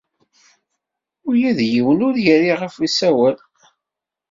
[1.29, 3.37] Ula d yiwen ur yerri ɣef usawal.